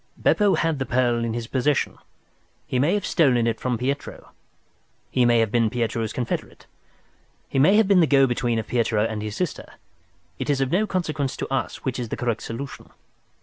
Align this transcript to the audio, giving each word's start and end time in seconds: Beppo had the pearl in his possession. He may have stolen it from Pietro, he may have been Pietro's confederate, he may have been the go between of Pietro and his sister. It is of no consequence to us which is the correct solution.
Beppo 0.17 0.55
had 0.55 0.79
the 0.79 0.85
pearl 0.87 1.23
in 1.23 1.35
his 1.35 1.45
possession. 1.45 1.99
He 2.65 2.79
may 2.79 2.95
have 2.95 3.05
stolen 3.05 3.45
it 3.45 3.59
from 3.59 3.77
Pietro, 3.77 4.31
he 5.11 5.25
may 5.25 5.37
have 5.41 5.51
been 5.51 5.69
Pietro's 5.69 6.11
confederate, 6.11 6.65
he 7.47 7.59
may 7.59 7.75
have 7.77 7.87
been 7.87 7.99
the 7.99 8.07
go 8.07 8.25
between 8.25 8.57
of 8.57 8.65
Pietro 8.65 9.05
and 9.05 9.21
his 9.21 9.35
sister. 9.35 9.73
It 10.39 10.49
is 10.49 10.59
of 10.59 10.71
no 10.71 10.87
consequence 10.87 11.37
to 11.37 11.53
us 11.53 11.85
which 11.85 11.99
is 11.99 12.09
the 12.09 12.17
correct 12.17 12.41
solution. 12.41 12.89